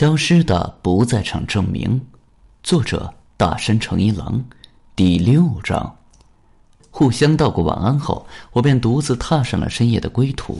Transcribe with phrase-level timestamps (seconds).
[0.00, 2.00] 消失的不在场证明，
[2.62, 4.42] 作者大山诚一郎，
[4.96, 5.94] 第六章。
[6.90, 10.58] 互相道过晚安后，我便独自踏上了深夜的归途。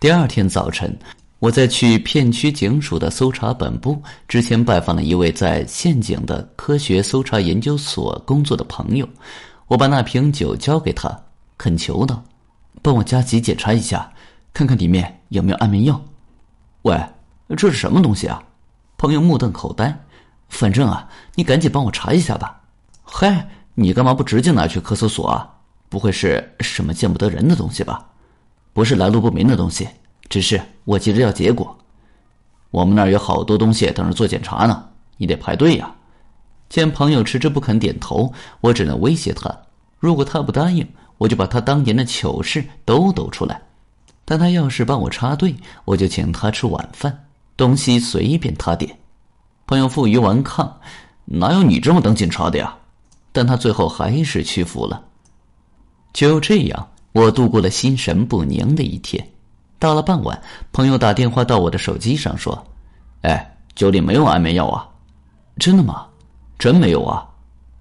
[0.00, 0.98] 第二天早晨，
[1.38, 9.08] 我在去片区警署的搜查本部之前，拜访了一位在县警的科学搜查研究所工作的朋友。
[9.68, 11.16] 我把那瓶酒交给他，
[11.56, 12.20] 恳求道
[12.82, 14.12] ：“帮我加急检查一下，
[14.52, 16.02] 看看里面有没有安眠药。”
[16.82, 17.00] 喂。
[17.54, 18.42] 这是什么东西啊？
[18.96, 19.96] 朋友目瞪口呆。
[20.48, 22.60] 反正啊，你赶紧帮我查一下吧。
[23.02, 25.54] 嗨，你干嘛不直接拿去科搜所啊？
[25.88, 28.04] 不会是什么见不得人的东西吧？
[28.72, 29.88] 不是来路不明的东西，
[30.28, 31.76] 只是我急着要结果。
[32.70, 35.92] 我们那儿有好多东西等着做检查呢，你得排队呀。
[36.68, 39.56] 见朋友迟迟不肯点头，我只能威胁他：
[39.98, 40.86] 如果他不答应，
[41.18, 43.62] 我就把他当年的糗事都抖出来。
[44.24, 47.25] 但他要是帮我插队，我就请他吃晚饭。
[47.56, 48.98] 东西随便他点，
[49.66, 50.78] 朋友负隅顽抗，
[51.24, 52.76] 哪有你这么当警察的呀？
[53.32, 55.02] 但他最后还是屈服了。
[56.12, 59.26] 就这样，我度过了心神不宁的一天。
[59.78, 60.40] 到了傍晚，
[60.72, 62.62] 朋友打电话到我的手机上说
[63.22, 64.88] ：“哎，酒里没有安眠药啊？
[65.58, 66.06] 真的吗？
[66.58, 67.26] 真没有啊？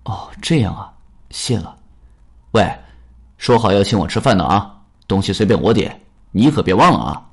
[0.03, 0.91] 哦，这样啊，
[1.31, 1.75] 谢了。
[2.51, 2.69] 喂，
[3.37, 4.73] 说好要请我吃饭的啊，
[5.07, 7.29] 东西随便我点，你可别忘了啊。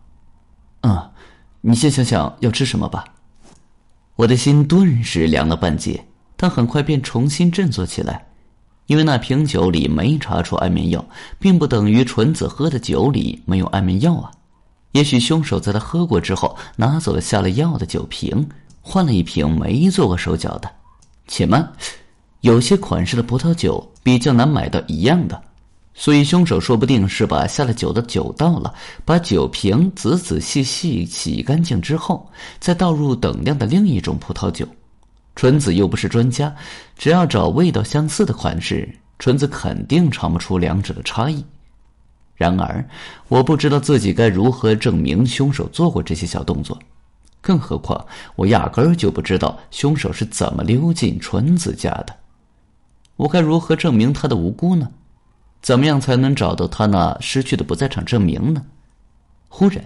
[0.81, 1.09] 嗯。”
[1.65, 3.05] 你先想想要吃什么吧。
[4.17, 6.05] 我的心顿时凉了半截，
[6.37, 8.27] 但很快便重新振作起来，
[8.87, 11.05] 因为那瓶酒里没查出安眠药，
[11.39, 14.31] 并不等于纯子喝的酒里没有安眠药啊。
[14.91, 18.47] 也许凶手在他喝过之后，拿走了下了药的酒瓶，
[18.81, 20.71] 换了一瓶没做过手脚的。
[21.29, 21.73] 且慢，
[22.41, 25.41] 有些款式的葡萄酒比较难买到一样的。
[25.95, 28.73] 所以，凶手说不定是把下了酒的酒倒了，
[29.05, 34.67] 把酒瓶仔仔细细洗干净之后，再倒入等量的另一种葡萄酒。
[35.37, 36.55] 纯子又不是专家，
[36.97, 41.45] 只要找味道相似的款式，纯子肯定尝不出两者的差异。
[42.35, 42.85] 然而，
[43.29, 46.79] 我不知道自己该如何证明凶手做过这些小动作，
[47.41, 48.05] 更何况
[48.35, 52.17] 我压根儿就不知道凶手是怎么溜进纯子家的。
[53.17, 54.91] 我该如何证明他的无辜呢？
[55.63, 58.63] 怎么样才能找到他那失去的不在场证明呢？
[59.49, 59.83] 忽然，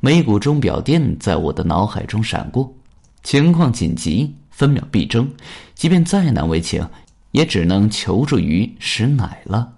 [0.00, 2.74] 美股钟表店在我的脑海中闪过，
[3.22, 5.30] 情况紧急，分秒必争，
[5.74, 6.84] 即便再难为情，
[7.30, 9.72] 也只能求助于石奶了。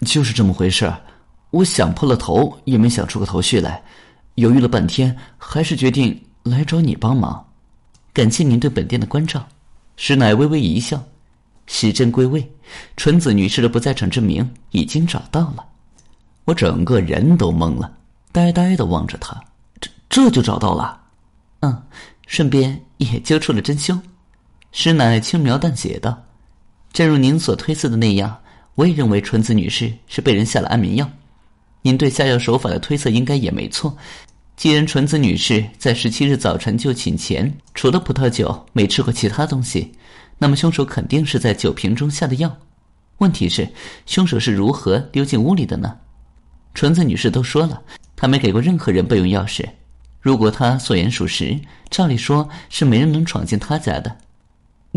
[0.00, 0.92] 就是这么回事
[1.50, 3.82] 我想破了头也没想出个头绪来，
[4.34, 7.46] 犹豫了半天，还是决定来找你帮忙。
[8.12, 9.46] 感谢您对本店的关照。
[9.96, 11.02] 石奶微微一笑。
[11.68, 12.50] 时针归位，
[12.96, 15.64] 纯子女士的不在场证明已经找到了，
[16.46, 17.92] 我整个人都懵了，
[18.32, 19.38] 呆呆的望着他。
[19.78, 20.98] 这这就找到了？
[21.60, 21.82] 嗯，
[22.26, 24.00] 顺便也揪出了真凶。
[24.72, 26.24] 师奶轻描淡写道
[26.92, 28.38] ：“正如您所推测的那样，
[28.74, 31.08] 我也认为纯子女士是被人下了安眠药。
[31.82, 33.94] 您对下药手法的推测应该也没错。
[34.56, 39.92] 既然纯子女士在十七日早晨就寝前，除了葡萄酒没吃过其他东西。”
[40.38, 42.56] 那么凶手肯定是在酒瓶中下的药，
[43.18, 43.68] 问题是
[44.06, 45.98] 凶手是如何溜进屋里的呢？
[46.74, 47.82] 纯子女士都说了，
[48.14, 49.68] 她没给过任何人备用钥匙。
[50.20, 51.58] 如果她所言属实，
[51.90, 54.16] 照理说是没人能闯进她家的。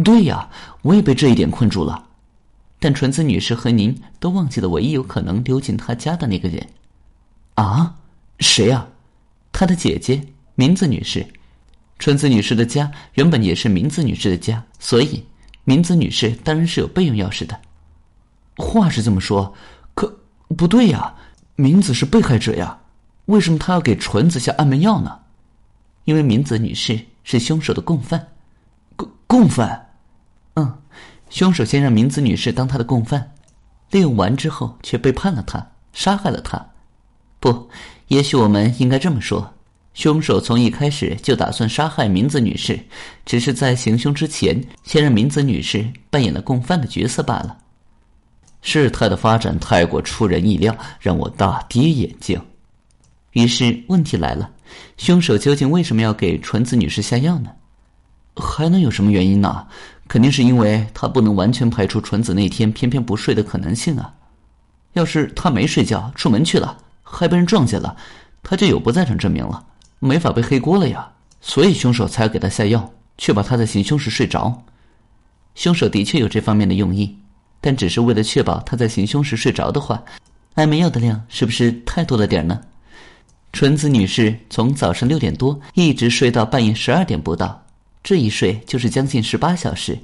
[0.04, 0.50] 对呀，
[0.84, 2.08] 我也被这一点困住了。
[2.80, 6.68] 但纯子女士和您都忘记了唯一有可能溜进她家的那个人。
[7.56, 7.96] 啊，
[8.40, 8.88] 谁呀？
[9.52, 10.22] 她的姐姐，
[10.56, 11.26] 明子女士。
[11.98, 15.24] 纯子女士的家原本也是明子女士的家，所以。
[15.64, 17.60] 明子女士当然是有备用钥匙的。
[18.58, 19.54] 话是这么说，
[19.94, 20.20] 可
[20.58, 21.16] 不对呀。
[21.56, 22.80] 明子是被害者呀，
[23.26, 25.20] 为什么他要给纯子下安眠药呢？
[26.06, 28.30] 因为明子女士是凶手的共犯。
[28.96, 29.92] 共共犯？
[30.56, 30.82] 嗯，
[31.30, 33.34] 凶手先让明子女士当他的共犯，
[33.92, 36.66] 利用完之后却背叛了他，杀害了他。
[37.40, 37.70] 不，
[38.08, 39.54] 也许我们应该这么说。
[39.94, 42.80] 凶手从一开始就打算杀害明子女士，
[43.26, 47.58] 只是在行凶之前，先让明子女士扮演了共犯的角色罢了。
[48.62, 52.40] 事态的发展太过出人意料，让我大跌眼镜。
[53.32, 54.50] 于是问题来了：
[54.98, 57.50] 凶手究竟为什么要给纯子女士下药呢？
[58.36, 59.68] 还能有什么原因呢？
[60.08, 64.14] 肯定是因为他不能完全排除纯子那天偏偏不睡的可能性啊！
[64.94, 67.96] 要是他没睡觉出门去了，还被人撞见了，
[68.44, 69.66] 他就有不在场证明了。
[70.04, 71.12] 没法背黑锅了呀，
[71.42, 74.64] 所以凶手才要给他下药，确保他在行凶时睡着。
[75.54, 77.16] 凶手的确有这方面的用意，
[77.62, 80.04] 但只是为了确保他在行凶时睡着的话，
[80.56, 82.60] 安眠药的量是不是太多了点呢？
[83.54, 87.64] 纯子女士从早上六点多一直睡到半夜十二点不到，
[88.02, 90.00] 这一睡就是将近十八小时。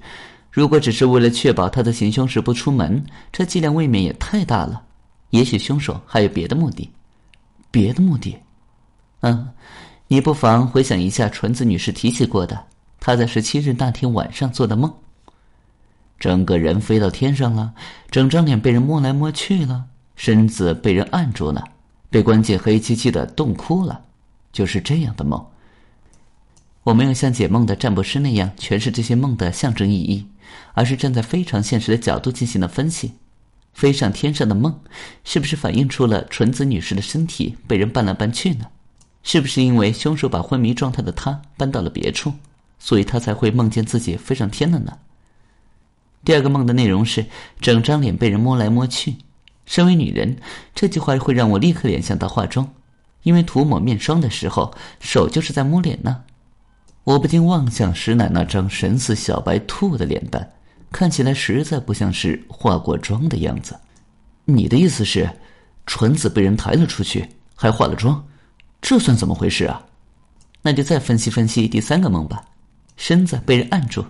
[0.52, 4.84] 如果只是为了确保他的行凶时不出门，这剂量未免也太大了。
[5.32, 6.92] 也许凶手还有别的目的，
[7.72, 8.38] 别的目的。
[9.22, 9.50] 嗯，
[10.10, 12.66] 你不妨回想一下纯子女士提起过的，
[13.00, 14.94] 她在十七日那天晚上做的梦。
[16.18, 17.74] 整个人飞到天上了，
[18.10, 21.64] 整张脸被人摸来摸去了，身子被人按住了，
[22.10, 24.02] 被关进黑漆漆的洞窟了，
[24.54, 25.46] 就是这样的梦。
[26.84, 30.26] 我没有像解梦的占卜师那样诠释这些梦的象征意义，
[30.74, 33.12] 而是站在非常现实的角度进行了分析。
[33.74, 34.80] 飞上天上的梦，
[35.26, 38.68] 是不是反映出了纯子女士的身体被人搬来搬去呢？
[39.30, 42.32] 是不是因为凶手把昏迷状态的她搬到了别处，
[42.80, 45.00] 所以她才会梦见自己飞上天了呢？
[46.24, 47.26] 第二个梦的内容是
[47.60, 49.18] 整张脸被人摸来摸去。
[49.66, 50.38] 身为女人，
[50.74, 52.74] 这句话会让我立刻联想到化妆，
[53.24, 56.24] 因为涂抹面霜的时候，手就是在摸脸呢。
[57.04, 60.54] 我不禁望向石奶那张神似小白兔的脸蛋，
[60.90, 63.78] 看起来实在不像是化过妆的样子。
[64.46, 65.30] 你的意思是，
[65.86, 68.26] 纯子被人抬了出去，还化了妆，
[68.82, 69.84] 这算怎么回事啊？
[70.62, 72.44] 那就再分析分析第三个梦吧。
[72.96, 74.06] 身子被人按住，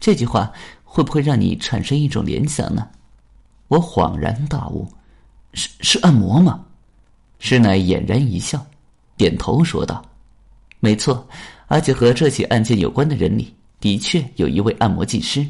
[0.00, 0.52] 这句话。
[0.90, 2.88] 会不会让你产生一种联想呢？
[3.68, 4.88] 我恍然大悟，
[5.52, 6.64] 是是按摩吗？
[7.38, 8.66] 师奶俨然一笑，
[9.14, 10.02] 点头说道
[10.80, 11.28] ：“没错，
[11.66, 15.46] 而且和这起案件有关的人里，的确有一位按摩技师，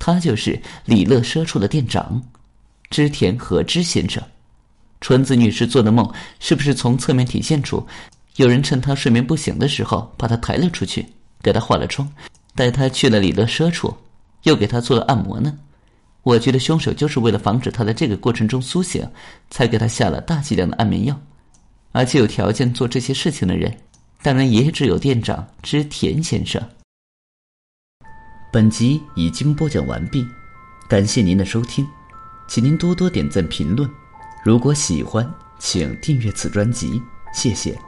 [0.00, 2.20] 他就是李乐奢处的店长，
[2.90, 4.20] 织田和之先生。
[5.02, 6.10] 纯子女士做的梦，
[6.40, 7.84] 是不是从侧面体现出，
[8.36, 11.04] 有人趁她睡眠不醒的时候，把她抬了出去，
[11.42, 12.10] 给她化了妆，
[12.54, 13.94] 带她去了李乐奢处？”
[14.44, 15.56] 又给她做了按摩呢，
[16.22, 19.06] 我觉得凶手就是为了防止她在这个过程中苏醒，
[19.50, 21.20] 才给她下了大剂量的安眠药，
[21.92, 23.76] 而且有条件做这些事情的人，
[24.22, 26.62] 当然也只有店长织田先生。
[28.52, 30.26] 本集已经播讲完毕，
[30.88, 31.86] 感谢您的收听，
[32.48, 33.88] 请您多多点赞评论，
[34.42, 37.00] 如果喜欢，请订阅此专辑，
[37.32, 37.78] 谢谢。